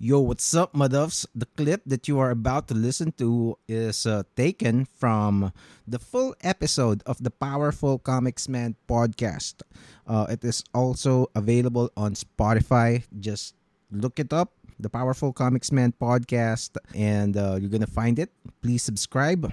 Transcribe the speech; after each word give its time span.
Yo, 0.00 0.20
what's 0.20 0.54
up, 0.54 0.74
Maduffs? 0.74 1.26
The 1.34 1.50
clip 1.58 1.82
that 1.84 2.06
you 2.06 2.20
are 2.22 2.30
about 2.30 2.68
to 2.68 2.74
listen 2.74 3.10
to 3.18 3.58
is 3.66 4.06
uh, 4.06 4.22
taken 4.36 4.86
from 4.86 5.50
the 5.90 5.98
full 5.98 6.36
episode 6.46 7.02
of 7.02 7.18
the 7.18 7.34
Powerful 7.34 7.98
Comics 7.98 8.46
Man 8.48 8.76
podcast. 8.86 9.58
Uh, 10.06 10.30
it 10.30 10.44
is 10.44 10.62
also 10.72 11.26
available 11.34 11.90
on 11.96 12.14
Spotify. 12.14 13.02
Just 13.18 13.58
look 13.90 14.20
it 14.22 14.32
up, 14.32 14.54
the 14.78 14.88
Powerful 14.88 15.32
Comics 15.32 15.72
Man 15.72 15.90
podcast, 15.90 16.78
and 16.94 17.36
uh, 17.36 17.58
you're 17.58 17.70
going 17.70 17.82
to 17.82 17.90
find 17.90 18.20
it. 18.20 18.30
Please 18.62 18.84
subscribe. 18.84 19.50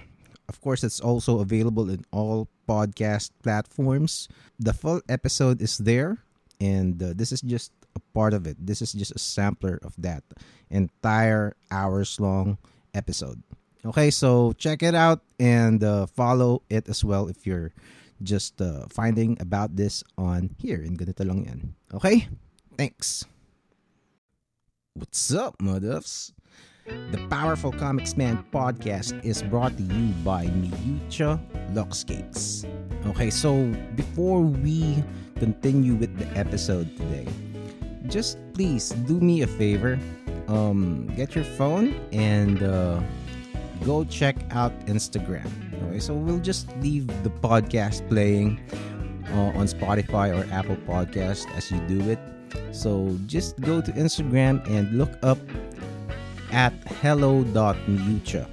Of 0.47 0.61
course, 0.61 0.83
it's 0.83 1.01
also 1.01 1.39
available 1.39 1.89
in 1.89 2.05
all 2.13 2.47
podcast 2.69 3.31
platforms. 3.41 4.29
The 4.59 4.73
full 4.77 5.01
episode 5.09 5.59
is 5.59 5.79
there, 5.79 6.21
and 6.61 7.01
uh, 7.01 7.17
this 7.17 7.31
is 7.31 7.41
just 7.41 7.71
a 7.95 8.03
part 8.13 8.33
of 8.33 8.47
it. 8.47 8.57
This 8.59 8.81
is 8.81 8.93
just 8.93 9.15
a 9.15 9.19
sampler 9.19 9.79
of 9.83 9.95
that 9.99 10.23
entire 10.69 11.55
hours 11.71 12.19
long 12.19 12.57
episode. 12.93 13.41
Okay, 13.85 14.09
so 14.09 14.53
check 14.53 14.81
it 14.81 14.95
out 14.95 15.21
and 15.39 15.83
uh, 15.83 16.05
follow 16.07 16.63
it 16.69 16.89
as 16.89 17.05
well 17.05 17.27
if 17.27 17.45
you're 17.45 17.71
just 18.23 18.61
uh, 18.61 18.87
finding 18.89 19.37
about 19.39 19.75
this 19.75 20.03
on 20.17 20.49
here 20.57 20.81
in 20.81 20.97
ganito 20.97 21.21
lang 21.27 21.45
yan. 21.45 21.61
Okay? 21.93 22.27
Thanks. 22.77 23.25
What's 24.95 25.33
up, 25.33 25.59
Muduffs? 25.59 26.31
The 26.85 27.17
Powerful 27.29 27.73
Comics 27.73 28.15
Man 28.15 28.45
podcast 28.53 29.17
is 29.25 29.41
brought 29.41 29.75
to 29.77 29.83
you 29.83 30.13
by 30.23 30.45
Miyucha 30.45 31.41
Luxcakes. 31.73 32.65
Okay, 33.07 33.29
so 33.29 33.69
before 33.95 34.41
we 34.41 35.03
continue 35.35 35.95
with 35.95 36.15
the 36.17 36.25
episode 36.37 36.89
today, 36.97 37.27
just 38.07 38.37
please 38.53 38.89
do 39.07 39.19
me 39.19 39.41
a 39.41 39.47
favor. 39.47 39.99
Um, 40.47 41.07
get 41.15 41.35
your 41.35 41.43
phone 41.43 41.95
and 42.11 42.61
uh, 42.61 43.01
go 43.83 44.03
check 44.05 44.35
out 44.51 44.71
Instagram. 44.85 45.49
Okay, 45.89 45.99
so 45.99 46.13
we'll 46.13 46.39
just 46.39 46.69
leave 46.77 47.07
the 47.23 47.29
podcast 47.29 48.07
playing 48.09 48.59
uh, 49.31 49.57
on 49.57 49.67
Spotify 49.67 50.35
or 50.35 50.45
Apple 50.53 50.77
Podcast 50.87 51.49
as 51.55 51.71
you 51.71 51.79
do 51.87 51.99
it. 52.09 52.19
So 52.71 53.17
just 53.25 53.59
go 53.61 53.81
to 53.81 53.91
Instagram 53.93 54.65
and 54.69 54.97
look 54.97 55.11
up 55.23 55.39
at 56.51 56.73
hello.mucha. 57.01 58.47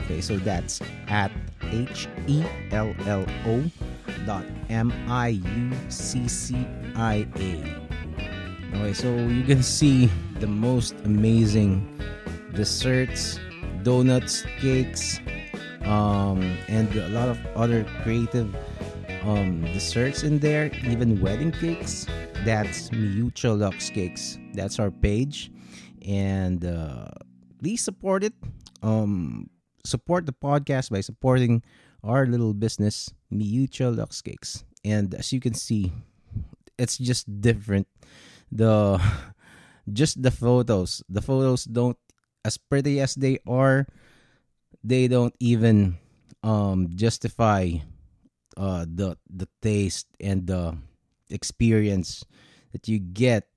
Okay, 0.00 0.20
so 0.20 0.36
that's 0.36 0.80
at 1.08 1.32
H 1.70 2.08
E 2.26 2.44
L 2.70 2.94
L 3.06 3.26
O 3.46 3.64
dot 4.24 4.44
M 4.68 4.92
I 5.08 5.28
U 5.28 5.72
C 5.88 6.28
C 6.28 6.66
I 6.94 7.26
A. 7.36 7.87
Okay, 8.74 8.92
so 8.92 9.14
you 9.16 9.44
can 9.44 9.62
see 9.62 10.10
the 10.40 10.46
most 10.46 10.94
amazing 11.04 12.00
desserts, 12.54 13.38
donuts, 13.82 14.44
cakes, 14.60 15.20
um, 15.82 16.42
and 16.68 16.94
a 16.94 17.08
lot 17.08 17.28
of 17.28 17.38
other 17.56 17.84
creative 18.02 18.54
um, 19.22 19.62
desserts 19.72 20.22
in 20.22 20.38
there, 20.38 20.70
even 20.84 21.20
wedding 21.20 21.52
cakes. 21.52 22.06
That's 22.44 22.90
Miyucha 22.90 23.58
Lux 23.58 23.90
Cakes. 23.90 24.38
That's 24.54 24.78
our 24.78 24.90
page. 24.90 25.50
And 26.06 26.64
uh, 26.64 27.08
please 27.58 27.82
support 27.82 28.22
it. 28.22 28.34
Um, 28.82 29.50
support 29.84 30.26
the 30.26 30.32
podcast 30.32 30.90
by 30.90 31.00
supporting 31.00 31.62
our 32.04 32.26
little 32.26 32.54
business, 32.54 33.10
Miyucha 33.32 33.96
Lux 33.96 34.22
Cakes. 34.22 34.64
And 34.84 35.14
as 35.14 35.32
you 35.32 35.40
can 35.40 35.54
see, 35.54 35.92
it's 36.78 36.96
just 36.96 37.40
different. 37.40 37.88
The 38.52 39.00
just 39.92 40.22
the 40.22 40.30
photos. 40.30 41.02
The 41.08 41.22
photos 41.22 41.64
don't 41.64 41.98
as 42.44 42.56
pretty 42.56 43.00
as 43.00 43.14
they 43.14 43.38
are, 43.46 43.86
they 44.82 45.08
don't 45.08 45.34
even 45.40 45.98
um 46.42 46.88
justify 46.94 47.82
uh 48.56 48.86
the 48.86 49.18
the 49.28 49.48
taste 49.60 50.06
and 50.20 50.46
the 50.46 50.76
experience 51.30 52.24
that 52.72 52.86
you 52.86 52.98
get 52.98 53.48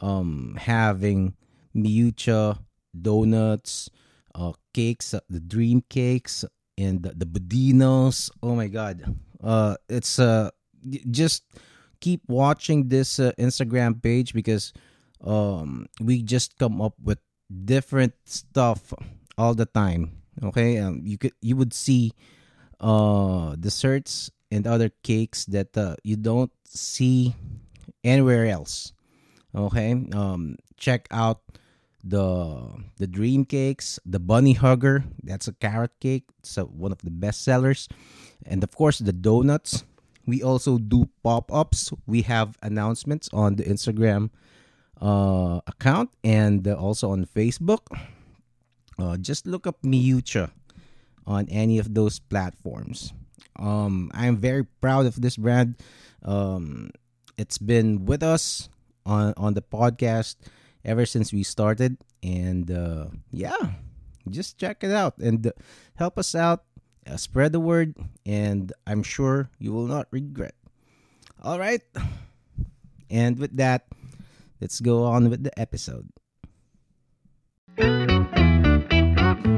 um 0.00 0.58
having 0.58 1.34
miucha 1.74 2.58
donuts 2.90 3.90
uh 4.34 4.52
cakes 4.74 5.14
uh, 5.14 5.20
the 5.30 5.40
dream 5.40 5.82
cakes 5.88 6.44
and 6.76 7.02
the, 7.02 7.14
the 7.14 7.26
budinos 7.26 8.30
oh 8.42 8.54
my 8.54 8.66
god 8.66 9.02
uh 9.42 9.76
it's 9.88 10.18
uh 10.18 10.50
just 11.10 11.44
keep 12.00 12.22
watching 12.28 12.88
this 12.88 13.18
uh, 13.18 13.32
instagram 13.38 14.00
page 14.02 14.32
because 14.34 14.72
um 15.24 15.86
we 16.00 16.22
just 16.22 16.58
come 16.58 16.80
up 16.80 16.94
with 17.02 17.18
different 17.64 18.12
stuff 18.24 18.92
all 19.38 19.54
the 19.54 19.66
time 19.66 20.10
okay? 20.44 20.78
Um 20.78 21.00
you 21.04 21.18
could 21.18 21.32
you 21.40 21.56
would 21.56 21.72
see 21.72 22.12
uh 22.80 23.56
desserts 23.56 24.30
and 24.50 24.66
other 24.66 24.90
cakes 25.02 25.44
that 25.46 25.76
uh, 25.76 25.96
you 26.04 26.16
don't 26.16 26.52
see 26.64 27.34
anywhere 28.04 28.46
else 28.46 28.92
okay? 29.54 29.92
Um 30.12 30.56
check 30.76 31.08
out 31.10 31.40
the 32.04 32.62
the 32.98 33.06
dream 33.06 33.44
cakes 33.44 33.98
the 34.06 34.20
bunny 34.20 34.52
hugger 34.52 35.02
that's 35.24 35.48
a 35.48 35.52
carrot 35.54 35.90
cake 35.98 36.22
it's 36.38 36.56
one 36.56 36.92
of 36.92 37.02
the 37.02 37.10
best 37.10 37.42
sellers. 37.42 37.88
And 38.44 38.62
of 38.62 38.70
course 38.76 38.98
the 38.98 39.12
donuts 39.12 39.84
we 40.26 40.42
also 40.42 40.78
do 40.78 41.08
pop-ups. 41.22 41.92
We 42.06 42.22
have 42.22 42.58
announcements 42.62 43.30
on 43.32 43.56
the 43.56 43.64
instagram 43.64 44.30
uh, 45.00 45.60
account 45.66 46.10
and 46.24 46.66
uh, 46.66 46.74
also 46.74 47.10
on 47.10 47.26
facebook. 47.26 47.86
Uh, 48.98 49.16
just 49.16 49.46
look 49.46 49.66
up 49.66 49.82
miucha 49.82 50.50
on 51.26 51.48
any 51.48 51.78
of 51.78 51.94
those 51.94 52.18
platforms. 52.18 53.12
Um, 53.56 54.10
i'm 54.14 54.36
very 54.36 54.64
proud 54.64 55.06
of 55.06 55.20
this 55.20 55.36
brand. 55.36 55.76
Um, 56.22 56.90
it's 57.38 57.58
been 57.58 58.04
with 58.04 58.22
us 58.22 58.68
on 59.04 59.32
on 59.36 59.54
the 59.54 59.62
podcast 59.62 60.36
ever 60.84 61.06
since 61.06 61.32
we 61.32 61.42
started 61.42 61.96
and 62.22 62.70
uh, 62.70 63.06
yeah 63.30 63.78
just 64.28 64.58
check 64.58 64.82
it 64.82 64.90
out 64.90 65.16
and 65.18 65.46
uh, 65.46 65.52
help 65.94 66.18
us 66.18 66.34
out 66.34 66.64
uh, 67.06 67.16
spread 67.16 67.54
the 67.54 67.62
word 67.62 67.94
and 68.26 68.72
i'm 68.86 69.02
sure 69.02 69.48
you 69.58 69.72
will 69.72 69.86
not 69.86 70.06
regret 70.10 70.54
all 71.42 71.58
right 71.58 71.82
and 73.10 73.38
with 73.38 73.54
that 73.56 73.86
let's 74.60 74.80
go 74.80 75.04
on 75.06 75.30
with 75.30 75.42
the 75.42 75.54
episode 75.58 76.06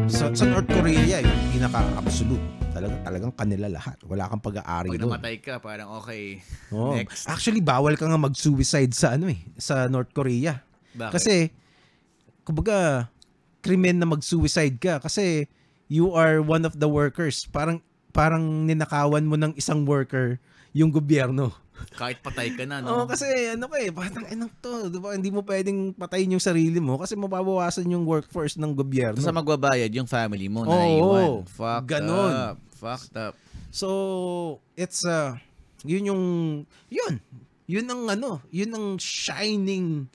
sa, 0.09 0.32
sa 0.32 0.44
North 0.48 0.66
Korea 0.66 1.20
yung 1.20 1.41
pinaka-absolute 1.53 2.44
talaga 2.72 2.94
talagang 3.06 3.32
kanila 3.34 3.66
lahat 3.69 3.97
wala 4.06 4.25
kang 4.26 4.42
pag-aari 4.42 4.88
Pag 4.91 5.00
doon 5.00 5.12
namatay 5.15 5.36
ka, 5.42 5.54
parang 5.59 5.88
okay. 5.98 6.41
Oh, 6.70 6.94
Next. 6.94 7.26
Actually, 7.26 7.60
bawal 7.60 7.98
ka 7.98 8.06
nga 8.06 8.20
mag-suicide 8.20 8.92
sa 8.94 9.19
ano 9.19 9.28
eh, 9.28 9.41
sa 9.59 9.91
North 9.91 10.15
Korea. 10.15 10.62
Bakit? 10.94 11.12
Kasi, 11.12 11.34
kumbaga, 12.47 13.09
krimen 13.60 13.98
na 13.98 14.06
mag-suicide 14.06 14.78
ka 14.78 15.03
kasi 15.03 15.50
you 15.88 16.12
are 16.12 16.38
one 16.44 16.62
of 16.69 16.76
the 16.76 16.87
workers. 16.87 17.49
Parang, 17.49 17.81
parang 18.12 18.69
ninakawan 18.69 19.25
mo 19.25 19.34
ng 19.34 19.56
isang 19.56 19.82
worker 19.88 20.38
yung 20.76 20.93
gobyerno. 20.93 21.50
Kahit 21.94 22.19
patay 22.21 22.53
ka 22.59 22.66
na, 22.66 22.82
Oo, 22.82 23.06
no? 23.06 23.10
kasi 23.10 23.26
ano 23.54 23.71
ka 23.71 23.78
eh, 23.78 23.91
parang 23.94 24.27
enang 24.27 24.50
to, 24.59 24.91
di 24.91 24.98
ba? 24.98 25.15
Hindi 25.15 25.31
mo 25.31 25.47
pwedeng 25.47 25.94
patayin 25.94 26.34
yung 26.34 26.43
sarili 26.43 26.82
mo 26.82 26.98
kasi 26.98 27.15
mababawasan 27.15 27.87
yung 27.87 28.03
workforce 28.03 28.59
ng 28.59 28.75
gobyerno. 28.75 29.22
Sa 29.22 29.31
magbabayad 29.31 29.91
yung 29.94 30.10
family 30.10 30.50
mo 30.50 30.66
Oo, 30.66 30.71
na 30.71 30.87
iwan. 30.91 31.31
Fucked 31.47 31.87
ganon. 31.87 32.32
up. 32.34 32.56
Fucked 32.75 33.15
up. 33.15 33.34
So, 33.71 34.59
it's 34.75 35.06
uh 35.06 35.38
yun 35.87 36.10
yung 36.10 36.22
yun. 36.91 37.22
Yun 37.69 37.87
ang 37.87 38.03
ano, 38.09 38.31
yun 38.48 38.72
ang 38.72 38.87
shining 38.97 40.09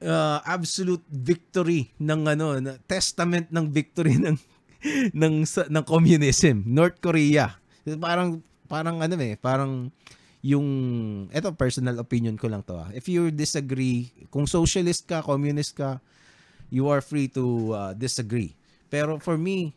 uh, 0.00 0.38
absolute 0.46 1.02
victory 1.10 1.90
ng 1.98 2.20
ano, 2.30 2.56
testament 2.86 3.50
ng 3.50 3.66
victory 3.68 4.16
ng 4.16 4.38
ng 5.12 5.44
ng 5.44 5.84
communism, 5.84 6.64
North 6.64 6.98
Korea. 7.00 7.56
Parang 8.00 8.40
parang 8.70 9.02
ano 9.02 9.14
eh, 9.20 9.36
parang 9.36 9.92
yung 10.40 10.66
eto 11.28 11.52
personal 11.52 12.00
opinion 12.00 12.36
ko 12.36 12.48
lang 12.48 12.64
to 12.64 12.76
ah. 12.76 12.88
If 12.96 13.08
you 13.12 13.28
disagree, 13.28 14.08
kung 14.32 14.48
socialist 14.48 15.04
ka, 15.04 15.20
communist 15.20 15.76
ka, 15.76 16.00
you 16.72 16.88
are 16.88 17.04
free 17.04 17.28
to 17.36 17.76
uh, 17.76 17.92
disagree. 17.92 18.56
Pero 18.88 19.20
for 19.20 19.36
me, 19.36 19.76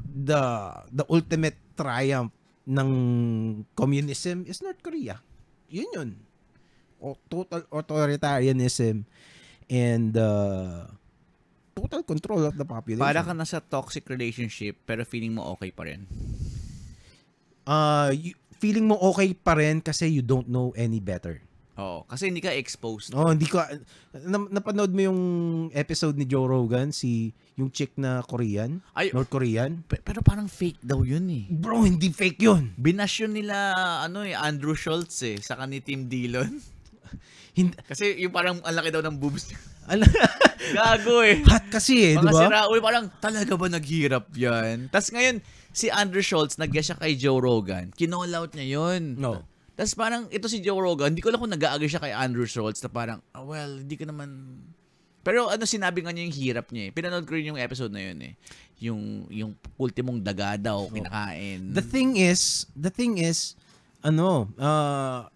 the 0.00 0.42
the 0.90 1.04
ultimate 1.12 1.60
triumph 1.76 2.32
ng 2.64 2.90
communism 3.76 4.48
is 4.48 4.64
North 4.64 4.80
Korea. 4.80 5.20
Yun 5.68 5.88
yun. 5.92 6.10
O, 7.04 7.20
total 7.28 7.68
authoritarianism 7.68 9.04
and 9.68 10.16
uh, 10.16 10.88
total 11.74 12.00
control 12.02 12.42
of 12.44 12.54
the 12.54 12.64
population. 12.64 13.02
Para 13.02 13.20
ka 13.20 13.32
nasa 13.32 13.58
toxic 13.58 14.06
relationship, 14.06 14.78
pero 14.82 15.02
feeling 15.02 15.34
mo 15.34 15.50
okay 15.52 15.68
pa 15.68 15.84
rin. 15.84 16.06
uh, 17.64 18.10
y- 18.10 18.32
feeling 18.54 18.86
mo 18.86 18.96
okay 19.02 19.34
pa 19.34 19.54
rin 19.54 19.80
kasi 19.80 20.08
you 20.08 20.22
don't 20.22 20.46
know 20.46 20.72
any 20.74 20.98
better. 20.98 21.42
Oo, 21.74 22.06
kasi 22.06 22.30
hindi 22.30 22.38
ka 22.38 22.54
exposed. 22.54 23.10
Oh, 23.10 23.34
hindi 23.34 23.50
ko 23.50 23.58
na, 24.14 24.38
napanood 24.46 24.94
mo 24.94 25.00
yung 25.02 25.20
episode 25.74 26.14
ni 26.14 26.22
Joe 26.22 26.46
Rogan 26.46 26.94
si 26.94 27.34
yung 27.54 27.66
chick 27.68 27.90
na 27.96 28.22
Korean, 28.22 28.78
Ay, 28.94 29.10
North 29.10 29.26
Korean. 29.26 29.82
pe- 29.82 29.98
pero 29.98 30.22
parang 30.22 30.46
fake 30.46 30.78
daw 30.80 31.02
yun 31.02 31.26
eh. 31.26 31.44
Bro, 31.50 31.82
hindi 31.82 32.14
fake 32.14 32.38
'yun. 32.38 32.70
Binash 32.78 33.26
yun 33.26 33.34
nila, 33.34 33.74
ano 34.00 34.22
eh, 34.22 34.32
Andrew 34.32 34.72
Schultz 34.72 35.18
eh, 35.24 35.34
saka 35.36 35.66
ni 35.66 35.82
Tim 35.82 36.06
Dillon. 36.06 36.62
Hindi 37.54 37.74
Kasi 37.82 38.18
yung 38.18 38.30
parang 38.30 38.58
ang 38.60 38.74
laki 38.74 38.90
daw 38.90 39.02
ng 39.02 39.18
boobs 39.18 39.50
Gago 40.72 41.20
eh. 41.20 41.44
hot 41.44 41.66
kasi 41.68 42.12
eh, 42.12 42.14
di 42.16 42.24
Mga 42.24 42.32
ba? 42.32 42.40
si 42.40 42.44
Raul, 42.48 42.80
parang 42.80 43.04
talaga 43.20 43.52
ba 43.58 43.66
naghirap 43.68 44.32
yan? 44.32 44.88
Tapos 44.88 45.12
ngayon, 45.12 45.44
si 45.74 45.90
Andrew 45.90 46.24
Schultz, 46.24 46.56
nag 46.56 46.72
siya 46.72 46.96
kay 46.96 47.18
Joe 47.18 47.42
Rogan. 47.42 47.92
Kinall 47.92 48.32
out 48.32 48.56
niya 48.56 48.80
yun. 48.80 49.18
No. 49.18 49.42
Tapos 49.74 49.92
parang 49.98 50.30
ito 50.30 50.46
si 50.46 50.62
Joe 50.62 50.78
Rogan, 50.78 51.12
hindi 51.12 51.20
ko 51.20 51.34
alam 51.34 51.42
kung 51.42 51.50
nag-agree 51.50 51.90
siya 51.90 52.00
kay 52.00 52.14
Andrew 52.14 52.46
Schultz 52.46 52.78
na 52.80 52.88
parang, 52.88 53.18
ah, 53.34 53.42
well, 53.42 53.82
hindi 53.82 53.98
ka 53.98 54.06
naman... 54.06 54.62
Pero 55.24 55.48
ano 55.48 55.64
sinabi 55.64 56.04
nga 56.04 56.12
niya 56.12 56.24
yung 56.28 56.36
hirap 56.36 56.66
niya 56.68 56.88
eh. 56.88 56.90
Pinanood 56.92 57.24
ko 57.24 57.32
rin 57.34 57.48
yung 57.48 57.58
episode 57.58 57.90
na 57.90 58.04
yun 58.06 58.18
eh. 58.22 58.34
Yung, 58.84 59.02
yung 59.32 59.50
ultimong 59.80 60.20
daga 60.20 60.54
daw, 60.60 60.86
kinakain. 60.92 61.72
The 61.72 61.82
thing 61.82 62.20
is, 62.20 62.68
the 62.76 62.92
thing 62.92 63.18
is, 63.18 63.56
ano, 64.04 64.52
uh, 64.60 65.26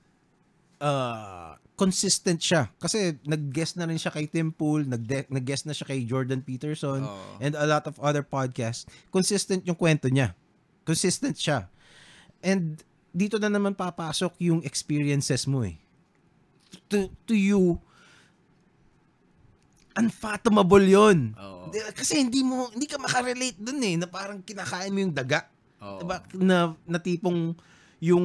uh, 0.79 1.57
consistent 1.79 2.43
siya. 2.43 2.67
Kasi 2.77 3.15
nag-guest 3.23 3.79
na 3.79 3.87
rin 3.87 3.95
siya 3.95 4.11
kay 4.11 4.27
Tim 4.27 4.51
Pool, 4.51 4.83
nag- 4.83 5.31
nag-guest 5.31 5.63
na 5.63 5.73
siya 5.73 5.87
kay 5.87 6.03
Jordan 6.03 6.43
Peterson, 6.43 7.07
Oo. 7.07 7.39
and 7.39 7.55
a 7.55 7.63
lot 7.63 7.87
of 7.87 7.95
other 8.03 8.27
podcasts. 8.27 8.83
Consistent 9.09 9.63
yung 9.63 9.79
kwento 9.79 10.11
niya. 10.11 10.35
Consistent 10.83 11.39
siya. 11.39 11.71
And 12.43 12.83
dito 13.15 13.39
na 13.39 13.47
naman 13.47 13.79
papasok 13.79 14.35
yung 14.43 14.61
experiences 14.67 15.47
mo 15.47 15.63
eh. 15.63 15.79
To, 16.91 17.07
to 17.25 17.33
you, 17.33 17.79
unfathomable 19.95 20.83
yon. 20.83 21.35
Di- 21.71 21.95
Kasi 21.95 22.23
hindi 22.23 22.43
mo, 22.43 22.71
hindi 22.71 22.87
ka 22.87 22.99
makarelate 22.99 23.59
dun 23.59 23.81
eh, 23.83 23.95
na 23.99 24.07
parang 24.07 24.43
kinakain 24.43 24.91
mo 24.91 24.99
yung 24.99 25.15
daga. 25.15 25.47
Oo. 25.79 26.03
Diba? 26.03 26.19
Na, 26.35 26.75
na 26.87 26.99
tipong 26.99 27.55
yung 27.99 28.25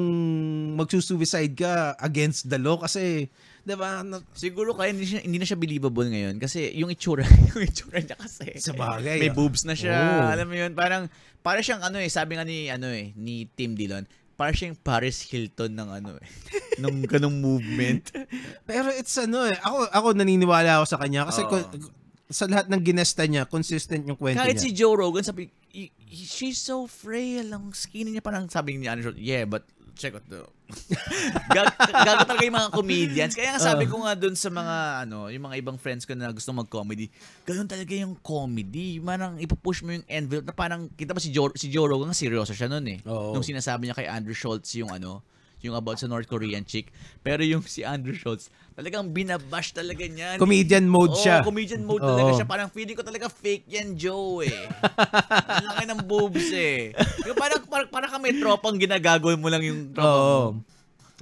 magsusuicide 0.78 1.58
ka 1.58 1.98
against 1.98 2.46
the 2.46 2.62
law 2.62 2.78
kasi, 2.78 3.26
diba, 3.66 4.06
na, 4.06 4.22
Siguro 4.38 4.78
kaya 4.78 4.94
hindi, 4.94 5.10
siya, 5.10 5.26
hindi 5.26 5.42
na 5.42 5.48
siya 5.50 5.58
believable 5.58 6.06
ngayon 6.06 6.38
kasi 6.38 6.70
yung 6.78 6.94
itsura, 6.94 7.26
yung 7.54 7.66
itsura 7.66 7.98
niya 7.98 8.18
kasi. 8.18 8.54
Sa 8.62 8.78
bagay, 8.78 9.18
May 9.18 9.34
ah. 9.34 9.38
boobs 9.38 9.66
na 9.66 9.74
siya. 9.74 9.98
Oo. 9.98 10.30
Alam 10.30 10.48
mo 10.50 10.56
yun, 10.58 10.72
parang 10.78 11.10
para 11.42 11.66
siyang 11.66 11.82
ano 11.82 11.98
eh, 11.98 12.08
sabi 12.08 12.38
nga 12.38 12.46
ni 12.46 12.70
ano 12.70 12.88
eh, 12.94 13.18
ni 13.18 13.50
Tim 13.50 13.74
Dillon, 13.74 14.06
para 14.38 14.54
siyang 14.54 14.78
Paris 14.78 15.26
Hilton 15.26 15.74
ng 15.74 15.90
ano 15.90 16.12
eh, 16.22 16.28
nung 16.82 17.02
ganung 17.10 17.42
movement. 17.42 18.14
pero 18.70 18.94
it's 18.94 19.18
ano 19.18 19.50
eh, 19.50 19.58
ako, 19.58 19.90
ako 19.90 20.08
naniniwala 20.14 20.82
ako 20.82 20.86
sa 20.86 21.02
kanya 21.02 21.26
kasi 21.34 21.42
Oo. 21.46 21.50
kun- 21.50 22.03
sa 22.34 22.46
lahat 22.46 22.66
ng 22.68 22.82
ginesta 22.82 23.24
niya, 23.24 23.46
consistent 23.46 24.04
yung 24.04 24.18
kwento 24.18 24.42
Kahit 24.42 24.58
niya. 24.58 24.66
si 24.66 24.74
Joe 24.74 24.98
Rogan 24.98 25.22
sabi, 25.22 25.48
"Y- 25.70 25.94
y- 26.04 26.26
she's 26.26 26.58
so 26.58 26.84
frail, 26.84 27.48
ang 27.48 27.70
skinny 27.72 28.10
niya 28.10 28.20
parang 28.20 28.46
sabi 28.48 28.76
ni 28.76 28.86
Andrew, 28.86 29.14
yeah, 29.14 29.46
but 29.46 29.62
check 29.94 30.12
out 30.12 30.26
the 30.26 30.42
Gag- 31.54 31.78
gago 31.78 32.24
talaga 32.26 32.42
yung 32.42 32.58
mga 32.58 32.72
comedians. 32.72 33.34
Kaya 33.34 33.54
nga 33.54 33.62
sabi 33.62 33.86
ko 33.86 34.02
nga 34.02 34.18
dun 34.18 34.34
sa 34.34 34.50
mga 34.50 34.76
ano, 35.06 35.30
yung 35.30 35.46
mga 35.46 35.62
ibang 35.62 35.78
friends 35.78 36.02
ko 36.02 36.12
na 36.12 36.34
gusto 36.34 36.50
mag-comedy, 36.50 37.14
ganun 37.44 37.70
talaga 37.70 37.94
yung 37.94 38.18
comedy. 38.18 38.98
Parang 38.98 39.38
ipupush 39.38 39.86
mo 39.86 39.94
yung 39.94 40.06
envelope 40.08 40.44
na 40.44 40.56
parang 40.56 40.90
kita 40.90 41.14
ba 41.14 41.22
si 41.22 41.30
Joe, 41.30 41.54
si 41.54 41.70
Joe 41.70 41.86
Rogan 41.86 42.10
seryoso 42.12 42.52
siya 42.52 42.66
nun 42.68 42.90
eh. 42.90 43.06
Oo. 43.06 43.32
Nung 43.32 43.46
sinasabi 43.46 43.86
niya 43.86 43.94
kay 43.94 44.10
Andrew 44.10 44.34
Schultz 44.34 44.74
yung 44.74 44.90
ano, 44.90 45.22
yung 45.64 45.74
about 45.74 45.96
sa 45.96 46.12
North 46.12 46.28
Korean 46.28 46.68
chick. 46.68 46.92
Pero 47.24 47.40
yung 47.42 47.64
si 47.64 47.88
Andrew 47.88 48.12
Schultz, 48.12 48.52
talagang 48.76 49.10
binabash 49.10 49.72
talaga 49.72 50.04
niya. 50.04 50.36
Comedian 50.36 50.84
mode 50.86 51.16
Oo, 51.16 51.24
siya. 51.24 51.40
comedian 51.40 51.88
mode 51.88 52.04
talaga 52.04 52.30
Oo. 52.30 52.38
siya. 52.38 52.46
Parang 52.46 52.68
feeling 52.68 53.00
ko 53.00 53.02
talaga 53.02 53.32
fake 53.32 53.72
yan, 53.72 53.96
Joe 53.96 54.44
eh. 54.44 54.68
Ang 55.56 55.66
laki 55.72 55.84
ng 55.88 56.02
boobs 56.04 56.52
eh. 56.52 56.92
Yung 57.24 57.40
parang, 57.40 57.64
parang, 57.64 57.88
parang 57.88 58.12
ka 58.12 58.18
may 58.20 58.36
tropang 58.36 58.76
ginagagawin 58.76 59.40
mo 59.40 59.48
lang 59.48 59.64
yung 59.64 59.96
tropa 59.96 60.20
mo. 60.20 60.62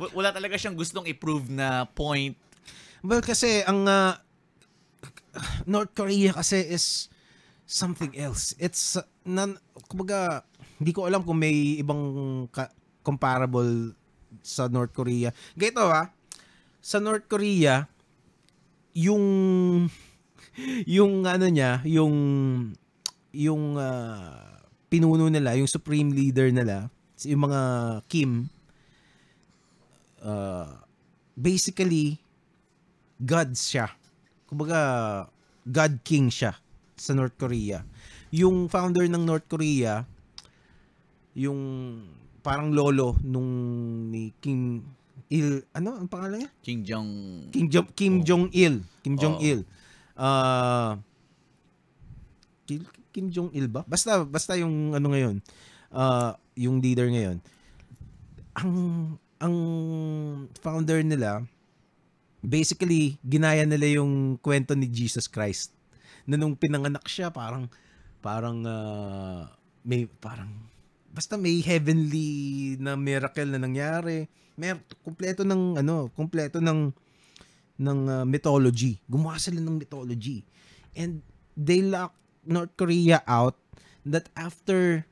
W- 0.02 0.14
Wala 0.18 0.34
talaga 0.34 0.58
siyang 0.58 0.74
gustong 0.74 1.06
i-prove 1.06 1.54
na 1.54 1.86
point. 1.86 2.34
Well, 3.06 3.22
kasi 3.22 3.62
ang 3.62 3.86
uh, 3.86 4.18
North 5.70 5.94
Korea 5.94 6.34
kasi 6.34 6.66
is 6.66 7.08
something 7.70 8.12
else. 8.18 8.58
It's 8.58 8.98
uh, 8.98 9.06
nan, 9.24 9.62
kumbaga, 9.86 10.44
hindi 10.82 10.92
ko 10.92 11.06
alam 11.06 11.22
kung 11.22 11.38
may 11.38 11.78
ibang 11.78 12.02
ka- 12.50 12.74
comparable 13.06 13.94
sa 14.40 14.72
North 14.72 14.96
Korea. 14.96 15.36
Ganito 15.60 15.84
ah, 15.84 16.08
sa 16.80 17.04
North 17.04 17.28
Korea, 17.28 17.86
yung 18.96 19.26
yung 21.00 21.28
ano 21.28 21.46
niya, 21.52 21.84
yung 21.84 22.16
yung 23.36 23.76
ah, 23.76 24.64
pinuno 24.92 25.28
nila, 25.28 25.56
yung 25.56 25.68
supreme 25.68 26.12
leader 26.12 26.52
nila, 26.52 26.88
yung 27.24 27.48
mga 27.48 27.62
Kim, 28.12 28.52
uh, 30.20 30.84
basically, 31.38 32.20
gods 33.22 33.72
siya. 33.72 33.88
Kumbaga, 34.52 34.80
God 35.64 36.04
King 36.04 36.28
siya 36.28 36.60
sa 37.00 37.16
North 37.16 37.40
Korea. 37.40 37.88
Yung 38.36 38.68
founder 38.68 39.08
ng 39.08 39.24
North 39.24 39.48
Korea, 39.48 40.04
yung 41.32 41.60
parang 42.42 42.74
lolo 42.74 43.16
nung 43.22 43.50
ni 44.10 44.34
Kim 44.42 44.82
Il, 45.32 45.64
ano 45.72 45.96
ang 45.96 46.12
pangalan 46.12 46.44
niya? 46.44 46.52
King 46.60 46.82
Jong... 46.84 47.10
Kim 47.56 47.66
Jong 47.72 47.88
Kim 47.96 48.14
Oh. 48.20 48.24
Jong 48.28 48.46
Il. 48.52 48.76
Kim 49.00 49.16
Jong 49.16 49.38
Oo. 49.40 49.48
Il. 49.48 49.60
Ah 50.20 51.00
Kim, 52.68 52.84
Kim 53.16 53.26
Jong 53.32 53.50
Il 53.56 53.72
ba? 53.72 53.88
Basta 53.88 54.28
basta 54.28 54.60
yung 54.60 54.92
ano 54.92 55.08
ngayon. 55.08 55.40
ah 55.96 56.36
yung 56.60 56.84
leader 56.84 57.08
ngayon. 57.08 57.40
Ang 58.60 58.74
ang 59.40 59.56
founder 60.60 61.00
nila 61.00 61.48
basically 62.44 63.16
ginaya 63.24 63.64
nila 63.64 64.02
yung 64.04 64.36
kwento 64.36 64.76
ni 64.76 64.92
Jesus 64.92 65.32
Christ. 65.32 65.72
Na 66.28 66.36
nung 66.36 66.60
pinanganak 66.60 67.08
siya 67.08 67.32
parang 67.32 67.72
parang 68.20 68.68
ah, 68.68 69.48
may 69.88 70.06
parang 70.20 70.52
basta 71.12 71.36
may 71.36 71.60
heavenly 71.60 72.76
na 72.80 72.96
miracle 72.96 73.48
na 73.52 73.60
nangyari. 73.60 74.26
May 74.56 74.76
kumpleto 75.04 75.44
ng 75.44 75.80
ano, 75.80 76.08
kumpleto 76.16 76.64
ng 76.64 76.92
ng 77.82 78.00
uh, 78.08 78.26
mythology. 78.26 79.00
Gumawa 79.10 79.36
sila 79.38 79.60
ng 79.60 79.76
mythology. 79.76 80.48
And 80.96 81.24
they 81.56 81.84
locked 81.84 82.20
North 82.48 82.74
Korea 82.80 83.22
out 83.28 83.60
that 84.08 84.32
after 84.34 85.06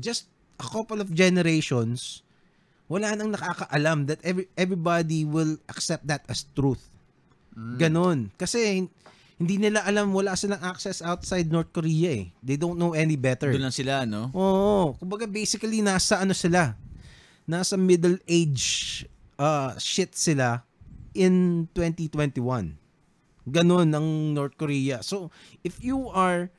just 0.00 0.28
a 0.58 0.66
couple 0.66 1.00
of 1.00 1.14
generations, 1.14 2.22
wala 2.88 3.14
nang 3.14 3.36
nakakaalam 3.36 4.08
that 4.08 4.20
every, 4.24 4.48
everybody 4.56 5.22
will 5.24 5.60
accept 5.68 6.08
that 6.08 6.24
as 6.26 6.48
truth. 6.56 6.82
Ganon. 7.58 8.30
Kasi 8.38 8.86
hindi 9.38 9.54
nila 9.54 9.86
alam, 9.86 10.10
wala 10.10 10.34
silang 10.34 10.58
access 10.66 10.98
outside 10.98 11.46
North 11.46 11.70
Korea 11.70 12.10
eh. 12.10 12.34
They 12.42 12.58
don't 12.58 12.74
know 12.74 12.98
any 12.98 13.14
better. 13.14 13.54
Doon 13.54 13.70
lang 13.70 13.76
sila, 13.76 14.02
no? 14.02 14.34
Oo. 14.34 14.98
Kumbaga 14.98 15.30
basically 15.30 15.78
nasa 15.78 16.18
ano 16.18 16.34
sila. 16.34 16.74
Nasa 17.46 17.78
middle 17.78 18.18
age 18.26 19.06
uh, 19.38 19.78
shit 19.78 20.18
sila 20.18 20.66
in 21.14 21.64
2021. 21.70 22.34
Ganon 23.48 23.88
ang 23.94 24.34
North 24.34 24.58
Korea. 24.58 25.06
So, 25.06 25.30
if 25.62 25.78
you 25.80 26.10
are 26.10 26.50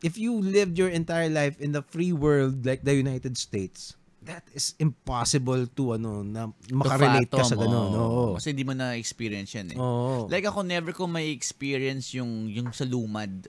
if 0.00 0.16
you 0.16 0.32
lived 0.40 0.80
your 0.80 0.88
entire 0.88 1.28
life 1.28 1.60
in 1.60 1.76
the 1.76 1.84
free 1.84 2.16
world 2.16 2.64
like 2.64 2.82
the 2.82 2.96
United 2.96 3.36
States, 3.36 3.94
that 4.26 4.42
is 4.50 4.74
impossible 4.76 5.64
to 5.70 5.94
ano 5.94 6.20
na 6.20 6.50
makarelate 6.68 7.30
ka 7.30 7.46
sa 7.46 7.54
Fathom, 7.54 7.70
ganon. 7.70 7.90
oo. 7.94 8.24
Kasi 8.34 8.50
hindi 8.50 8.66
mo 8.66 8.74
na-experience 8.74 9.50
yan 9.54 9.68
eh. 9.72 9.78
Oo. 9.78 10.26
Like 10.26 10.44
ako, 10.44 10.66
never 10.66 10.90
ko 10.90 11.06
may 11.06 11.30
experience 11.30 12.10
yung, 12.12 12.50
yung 12.50 12.74
sa 12.74 12.82
lumad. 12.82 13.46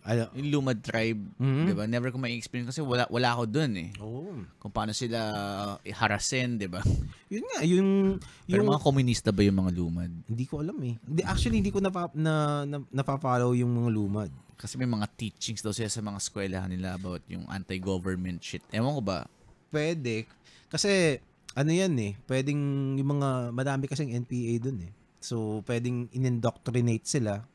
Ano? 0.00 0.32
Yung 0.32 0.48
lumad 0.48 0.80
tribe. 0.80 1.20
Mhm. 1.36 1.66
Di 1.66 1.74
ba? 1.76 1.84
Never 1.84 2.08
ko 2.08 2.16
may 2.16 2.32
experience 2.32 2.72
kasi 2.72 2.80
wala, 2.80 3.04
wala 3.12 3.36
ako 3.36 3.44
dun 3.44 3.72
eh. 3.76 3.90
Oo. 4.00 4.32
Kung 4.56 4.72
paano 4.72 4.96
sila 4.96 5.18
harasin, 5.84 6.56
di 6.56 6.70
ba? 6.70 6.80
Yun 7.28 7.44
nga, 7.44 7.60
yung 7.66 7.88
Pero 8.48 8.64
yung 8.64 8.70
mga 8.72 8.80
komunista 8.80 9.28
ba 9.28 9.44
yung 9.44 9.60
mga 9.60 9.72
lumad? 9.76 10.10
hindi 10.24 10.44
ko 10.48 10.62
alam 10.64 10.78
eh. 10.86 10.94
Hindi, 11.04 11.20
actually, 11.26 11.58
hindi 11.60 11.74
ko 11.74 11.82
napa, 11.82 12.08
na, 12.16 12.64
na, 12.64 12.80
napapollow 12.88 13.52
yung 13.52 13.76
mga 13.76 13.90
lumad. 13.92 14.30
Kasi 14.56 14.76
may 14.76 14.88
mga 14.88 15.08
teachings 15.16 15.60
daw 15.60 15.72
sila 15.72 15.88
sa 15.88 16.00
mga 16.00 16.20
eskwelahan 16.20 16.68
nila 16.68 16.92
about 16.94 17.24
yung 17.28 17.48
anti-government 17.48 18.40
shit. 18.40 18.60
Ewan 18.70 18.92
ko 18.92 19.02
ba? 19.02 19.24
Pwede. 19.70 20.26
Kasi, 20.68 21.18
ano 21.54 21.70
yan 21.70 21.94
eh, 21.98 22.12
pwedeng 22.26 22.60
yung 22.98 23.10
mga, 23.18 23.54
madami 23.54 23.86
kasing 23.86 24.14
NPA 24.26 24.54
dun 24.60 24.78
eh. 24.86 24.92
So, 25.22 25.64
pwedeng 25.66 26.10
in-indoctrinate 26.12 27.06
sila 27.06 27.46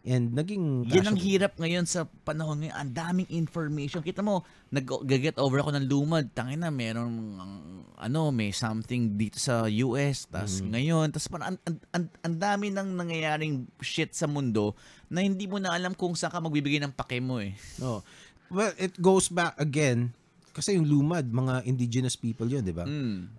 And 0.00 0.32
naging 0.32 0.88
Yan 0.88 1.12
ang 1.12 1.20
hirap 1.20 1.60
ngayon 1.60 1.84
sa 1.84 2.08
panahon 2.24 2.64
ngayon. 2.64 2.72
Ang 2.72 2.92
daming 2.96 3.28
information. 3.36 4.00
Kita 4.00 4.24
mo, 4.24 4.48
nag-get 4.72 5.36
over 5.36 5.60
ako 5.60 5.76
ng 5.76 5.86
lumad. 5.92 6.32
Tangin 6.32 6.64
na, 6.64 6.72
meron, 6.72 7.36
ang- 7.36 7.84
ano, 8.00 8.32
may 8.32 8.48
something 8.48 9.20
dito 9.20 9.36
sa 9.36 9.68
US. 9.68 10.24
Tapos 10.24 10.64
Mm-hmm. 10.64 10.72
ngayon, 10.72 11.06
tapos 11.12 11.28
parang 11.28 11.46
ang, 11.52 11.58
ang, 11.68 11.76
ang, 11.92 12.04
ang 12.24 12.34
dami 12.40 12.72
nang 12.72 12.88
nangyayaring 12.96 13.68
shit 13.84 14.16
sa 14.16 14.24
mundo 14.24 14.72
na 15.12 15.20
hindi 15.20 15.44
mo 15.44 15.60
na 15.60 15.76
alam 15.76 15.92
kung 15.92 16.16
saan 16.16 16.32
ka 16.32 16.40
magbibigay 16.40 16.80
ng 16.80 16.96
pake 16.96 17.20
mo 17.20 17.36
eh. 17.36 17.52
Oh. 17.84 18.00
Well, 18.48 18.72
it 18.80 18.96
goes 18.96 19.28
back 19.28 19.60
again 19.60 20.16
kasi 20.50 20.74
yung 20.74 20.86
lumad, 20.86 21.26
mga 21.26 21.64
indigenous 21.64 22.14
people 22.14 22.46
yun, 22.46 22.62
di 22.62 22.74
ba? 22.74 22.84
Mm. 22.84 23.30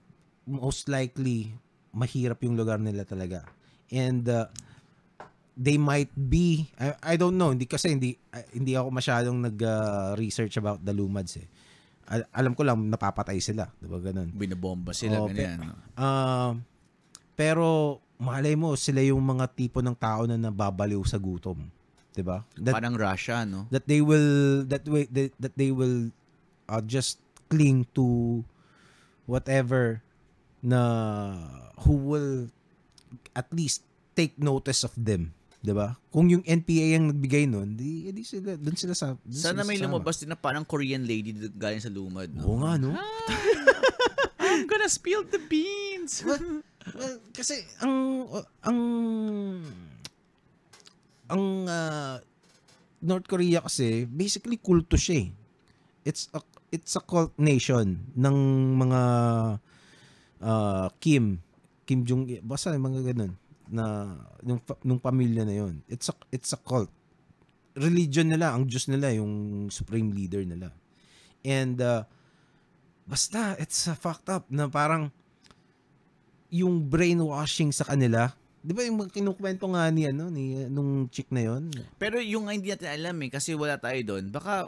Most 0.47 0.87
likely, 0.87 1.51
mahirap 1.91 2.39
yung 2.41 2.55
lugar 2.55 2.79
nila 2.79 3.03
talaga. 3.03 3.43
And 3.91 4.23
uh, 4.25 4.47
they 5.53 5.75
might 5.75 6.09
be, 6.09 6.71
I, 6.79 7.13
I 7.13 7.15
don't 7.19 7.35
know, 7.35 7.51
hindi 7.51 7.67
kasi 7.67 7.91
hindi 7.91 8.15
ah, 8.31 8.43
hindi 8.49 8.73
ako 8.73 8.87
masyadong 8.89 9.37
nag-research 9.51 10.55
about 10.57 10.79
the 10.81 10.95
lumads 10.95 11.35
eh. 11.37 11.47
Al- 12.07 12.27
alam 12.33 12.53
ko 12.55 12.63
lang 12.63 12.79
napapatay 12.87 13.39
sila, 13.39 13.67
'di 13.77 13.87
ba 13.87 13.99
ganun. 13.99 14.31
Binabomba 14.31 14.91
sila, 14.91 15.21
Oh, 15.21 15.27
ganyan. 15.27 15.59
no? 15.63 15.75
Ah, 15.95 16.51
pero 17.35 17.99
malay 18.17 18.55
mo 18.55 18.75
sila 18.75 18.99
yung 19.01 19.21
mga 19.21 19.47
tipo 19.51 19.79
ng 19.79 19.95
tao 19.95 20.27
na 20.27 20.35
nababaliw 20.35 20.99
sa 21.03 21.15
gutom, 21.15 21.59
'di 22.11 22.23
ba? 22.23 22.43
That 22.59 22.75
Parang 22.75 22.95
Russia, 22.95 23.43
no? 23.43 23.67
that 23.71 23.85
they 23.87 23.99
will 23.99 24.63
that 24.67 24.83
way 24.87 25.07
that, 25.11 25.31
that 25.39 25.55
they 25.55 25.71
will 25.71 26.11
uh, 26.65 26.81
just 26.81 27.17
cling 27.47 27.85
to 27.91 28.41
whatever 29.25 30.01
na 30.59 30.81
who 31.83 31.95
will 31.95 32.47
at 33.33 33.49
least 33.49 33.81
take 34.13 34.37
notice 34.37 34.83
of 34.83 34.93
them, 34.93 35.31
'di 35.59 35.73
ba? 35.73 35.97
Kung 36.09 36.27
yung 36.27 36.43
NPA 36.43 36.95
ang 36.95 37.09
nagbigay 37.09 37.45
nun, 37.45 37.73
di, 37.73 38.11
di 38.11 38.21
sila 38.21 38.53
doon 38.55 38.75
sila 38.75 38.93
sa 38.93 39.15
dun 39.15 39.31
Sana 39.31 39.61
sila 39.61 39.67
may 39.67 39.77
sasama. 39.77 39.87
lumabas 39.89 40.15
din 40.19 40.29
na 40.29 40.37
parang 40.37 40.63
Korean 40.63 41.03
lady 41.03 41.31
galing 41.51 41.81
sa 41.81 41.89
lumad, 41.89 42.29
no? 42.29 42.43
Oo 42.45 42.59
nga, 42.61 42.75
no? 42.75 42.93
I'm 44.41 44.67
gonna 44.67 44.91
spill 44.91 45.23
the 45.23 45.39
beans! 45.39 46.21
Well, 46.21 46.61
kasi 47.31 47.61
ang 47.79 48.27
ang 48.61 48.79
ang 51.31 51.43
ah, 51.65 52.17
North 52.99 53.25
Korea 53.25 53.63
kasi 53.63 54.05
basically 54.05 54.59
kulto 54.59 54.93
siya. 54.93 55.25
eh. 55.25 55.29
It's 56.03 56.27
a 56.33 56.41
it's 56.71 56.95
a 56.95 57.03
cult 57.03 57.35
nation 57.35 57.99
ng 58.15 58.37
mga 58.79 59.01
ah, 60.41 60.87
Kim 61.03 61.43
Kim 61.83 62.07
Jong 62.07 62.23
basta 62.41 62.71
yung 62.71 62.87
mga 62.87 63.11
ganun 63.11 63.35
na 63.71 64.15
yung 64.43 64.59
fa- 64.63 64.79
nung 64.83 64.99
pamilya 64.99 65.47
na 65.47 65.55
yon. 65.55 65.79
It's 65.87 66.11
a 66.11 66.15
it's 66.31 66.51
a 66.51 66.59
cult. 66.59 66.91
Religion 67.71 68.27
nila, 68.27 68.51
ang 68.51 68.67
Diyos 68.67 68.91
nila 68.91 69.15
yung 69.15 69.67
supreme 69.71 70.11
leader 70.11 70.43
nila. 70.43 70.75
And 71.43 71.79
ah, 71.79 72.03
basta 73.07 73.59
it's 73.59 73.87
a 73.87 73.95
fucked 73.95 74.27
up 74.27 74.47
na 74.51 74.67
parang 74.67 75.11
yung 76.51 76.83
brainwashing 76.83 77.71
sa 77.71 77.87
kanila. 77.87 78.35
'Di 78.61 78.71
ba 78.75 78.83
yung 78.83 79.07
kinukwento 79.07 79.65
nga 79.71 79.87
ni 79.89 80.05
ano 80.05 80.27
ni 80.27 80.67
nung 80.67 81.07
chick 81.07 81.31
na 81.31 81.47
yon? 81.47 81.71
Pero 81.95 82.19
yung 82.19 82.51
hindi 82.51 82.75
natin 82.75 82.91
alam 82.91 83.15
eh, 83.23 83.29
kasi 83.31 83.55
wala 83.55 83.79
tayo 83.79 83.97
doon, 84.03 84.29
baka 84.29 84.67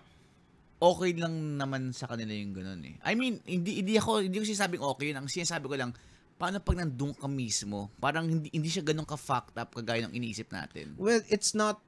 okay 0.84 1.16
lang 1.16 1.56
naman 1.56 1.96
sa 1.96 2.12
kanila 2.12 2.36
yung 2.36 2.52
ganun 2.52 2.84
eh. 2.84 3.00
I 3.08 3.16
mean, 3.16 3.40
hindi, 3.48 3.80
hindi 3.80 3.96
ako, 3.96 4.20
hindi 4.28 4.36
ko 4.36 4.44
sinasabing 4.44 4.84
okay 4.84 5.16
yun. 5.16 5.24
Ang 5.24 5.32
sinasabi 5.32 5.66
ko 5.72 5.76
lang, 5.80 5.96
paano 6.36 6.60
pag 6.60 6.84
nandun 6.84 7.16
ka 7.16 7.32
mismo, 7.32 7.88
parang 8.04 8.28
hindi, 8.28 8.52
hindi 8.52 8.68
siya 8.68 8.84
ganun 8.84 9.08
ka-fucked 9.08 9.56
up 9.56 9.72
kagaya 9.72 10.04
ng 10.04 10.14
iniisip 10.14 10.52
natin. 10.52 11.00
Well, 11.00 11.24
it's 11.32 11.56
not 11.56 11.80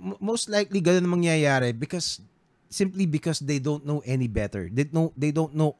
most 0.00 0.48
likely 0.48 0.80
ganun 0.80 1.04
ang 1.04 1.20
mangyayari 1.20 1.76
because 1.76 2.24
simply 2.72 3.04
because 3.04 3.44
they 3.44 3.60
don't 3.60 3.84
know 3.84 4.00
any 4.08 4.30
better. 4.30 4.72
They 4.72 4.88
know 4.88 5.12
they 5.12 5.28
don't 5.28 5.52
know 5.52 5.76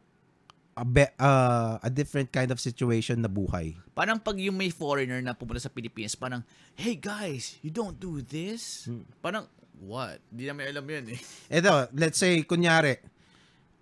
a 0.78 0.84
be, 0.86 1.04
uh, 1.18 1.82
a 1.82 1.90
different 1.90 2.30
kind 2.30 2.52
of 2.54 2.62
situation 2.62 3.18
na 3.24 3.30
buhay. 3.30 3.74
Parang 3.98 4.20
pag 4.22 4.38
yung 4.38 4.54
may 4.54 4.70
foreigner 4.70 5.18
na 5.18 5.34
pumunta 5.34 5.58
sa 5.58 5.72
Pilipinas, 5.72 6.14
parang, 6.14 6.46
hey 6.78 6.94
guys, 6.94 7.58
you 7.66 7.72
don't 7.74 7.98
do 7.98 8.22
this? 8.22 8.86
Parang, 9.18 9.50
what? 9.82 10.18
Hindi 10.30 10.44
namin 10.48 10.64
alam 10.70 10.84
yun 10.84 11.04
eh. 11.14 11.20
Ito, 11.58 11.90
let's 11.94 12.18
say 12.18 12.42
kunyari 12.42 12.98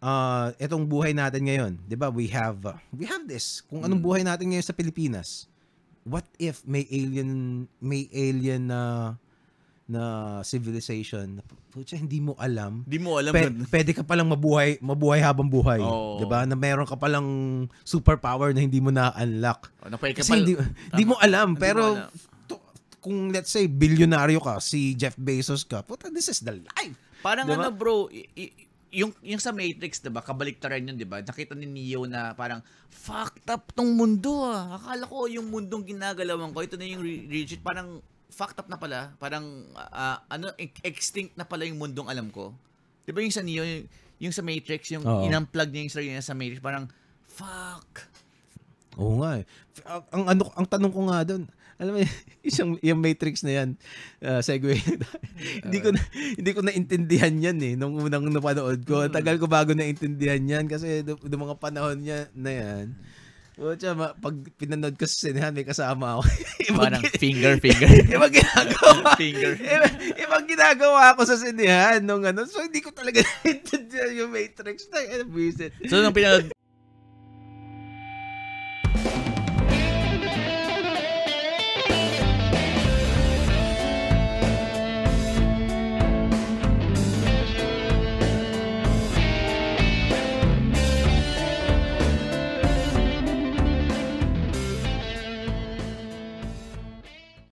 uh, 0.00 0.52
itong 0.60 0.84
buhay 0.84 1.16
natin 1.16 1.46
ngayon, 1.48 1.72
'di 1.84 1.96
ba? 1.96 2.08
We 2.12 2.28
have 2.32 2.58
uh, 2.64 2.76
we 2.92 3.08
have 3.08 3.24
this. 3.24 3.64
Kung 3.64 3.84
anong 3.84 4.02
buhay 4.02 4.22
natin 4.22 4.52
ngayon 4.52 4.66
sa 4.66 4.76
Pilipinas. 4.76 5.48
What 6.06 6.22
if 6.38 6.62
may 6.62 6.86
alien 6.86 7.66
may 7.82 8.06
alien 8.14 8.70
na 8.70 8.80
na 9.86 10.02
civilization 10.42 11.38
na 11.38 11.42
putya, 11.70 11.94
hindi 11.94 12.18
mo 12.18 12.34
alam 12.42 12.82
Hindi 12.86 12.98
mo 12.98 13.18
alam. 13.18 13.30
Pe- 13.30 13.54
pwede 13.74 13.90
ka 13.94 14.02
palang 14.02 14.26
mabuhay 14.26 14.78
mabuhay 14.82 15.22
habang 15.22 15.46
buhay, 15.46 15.78
Oo. 15.82 16.18
'di 16.22 16.26
ba? 16.26 16.42
Na 16.46 16.54
meron 16.54 16.86
ka 16.86 16.94
palang 16.98 17.26
superpower 17.86 18.54
na 18.54 18.62
hindi 18.62 18.78
mo 18.82 18.90
na-unlock. 18.90 19.70
Oh, 19.82 19.90
Kasi 19.90 20.30
pal- 20.30 20.42
hindi, 20.42 20.54
hindi 20.94 21.04
mo 21.06 21.14
alam, 21.18 21.54
Hindi 21.54 21.62
pero 21.62 21.82
mo 21.82 21.98
alam. 22.06 22.34
Kung 23.06 23.30
let's 23.30 23.54
say 23.54 23.70
bilyonaryo 23.70 24.42
ka, 24.42 24.58
si 24.58 24.98
Jeff 24.98 25.14
Bezos 25.14 25.62
ka, 25.62 25.86
puta, 25.86 26.10
this 26.10 26.26
is 26.26 26.42
the 26.42 26.58
life. 26.58 26.98
Parang 27.22 27.46
Diba? 27.46 27.62
ano 27.62 27.70
bro, 27.70 28.10
i- 28.10 28.66
yung 28.90 29.14
yung 29.22 29.38
sa 29.38 29.54
Matrix, 29.54 30.02
'di 30.02 30.10
ba? 30.10 30.26
Kabaliktaran 30.26 30.82
yun, 30.82 30.98
'di 30.98 31.06
ba? 31.06 31.22
Nakita 31.22 31.54
ni 31.54 31.70
Neo 31.70 32.08
na 32.10 32.34
parang 32.34 32.64
fucked 32.90 33.46
up 33.46 33.70
tong 33.70 33.94
mundo 33.94 34.42
ah. 34.42 34.74
Akala 34.74 35.06
ko 35.06 35.30
yung 35.30 35.46
mundong 35.52 35.86
ginagalawan 35.86 36.50
ko, 36.50 36.66
ito 36.66 36.74
na 36.74 36.86
yung 36.88 37.02
rigid, 37.04 37.62
parang 37.62 38.02
fucked 38.32 38.58
up 38.58 38.66
na 38.66 38.78
pala. 38.80 39.14
Parang 39.22 39.68
ah, 39.76 40.24
ano 40.26 40.50
e- 40.58 40.82
extinct 40.82 41.38
na 41.38 41.46
pala 41.46 41.62
yung 41.68 41.78
mundong 41.78 42.10
alam 42.10 42.32
ko. 42.34 42.56
'Di 43.06 43.14
ba 43.14 43.22
yung 43.22 43.34
sa 43.34 43.44
Neo, 43.44 43.62
yung, 43.62 43.84
yung 44.18 44.34
sa 44.34 44.42
Matrix, 44.42 44.90
yung 44.90 45.04
Oo. 45.06 45.22
inunplug 45.28 45.70
niya 45.70 45.82
yung 45.86 45.94
sarili 45.94 46.10
niya 46.16 46.26
sa 46.26 46.34
Matrix, 46.34 46.58
parang 46.58 46.90
fuck. 47.28 48.06
Oo 48.96 49.20
nga 49.20 49.44
eh. 49.44 49.44
Ang 50.10 50.24
ano 50.24 50.42
ang 50.56 50.66
tanong 50.66 50.92
ko 50.94 51.00
nga 51.12 51.20
doon, 51.22 51.44
alam 51.76 51.92
mo 51.96 52.00
isang 52.48 52.80
yung 52.80 53.00
Matrix 53.04 53.44
na 53.44 53.52
yan, 53.62 53.68
uh, 54.24 54.40
segue. 54.40 54.76
hindi 55.64 55.78
ko 55.84 55.92
na, 55.92 56.00
hindi 56.12 56.50
ko 56.52 56.60
naintindihan 56.64 57.34
yan 57.36 57.58
eh 57.60 57.74
nung 57.76 58.00
unang 58.00 58.28
napanood 58.32 58.80
ko. 58.88 59.04
Ang 59.04 59.12
tagal 59.12 59.36
ko 59.36 59.46
bago 59.48 59.76
naintindihan 59.76 60.40
yan 60.40 60.64
kasi 60.68 61.04
do, 61.04 61.20
do 61.20 61.36
mga 61.36 61.60
panahon 61.60 62.00
niya 62.00 62.32
na 62.32 62.52
yan. 62.52 62.86
Pucha, 63.56 63.96
ma- 63.96 64.12
pag 64.12 64.36
pinanood 64.60 65.00
ko 65.00 65.08
sa 65.08 65.16
sinehan, 65.16 65.56
may 65.56 65.64
kasama 65.64 66.20
ako. 66.20 66.28
Ibang 66.68 66.92
Parang 66.92 67.04
finger, 67.16 67.56
finger. 67.56 67.88
Ibang 68.04 68.32
ginagawa. 68.36 69.16
Finger. 69.16 69.52
Ibang, 69.56 69.94
ibang 70.12 70.44
ginagawa 70.44 71.16
ko 71.16 71.24
sa 71.24 71.40
sinehan 71.40 72.04
nung 72.04 72.20
ano. 72.20 72.44
So, 72.44 72.60
hindi 72.60 72.84
ko 72.84 72.92
talaga 72.92 73.24
naintindihan 73.24 74.12
yung 74.12 74.28
Matrix 74.28 74.92
na. 74.92 75.00
Ano, 75.08 75.24
buisit. 75.32 75.72
so 75.88 76.04
nung 76.04 76.12
pinanood 76.12 76.52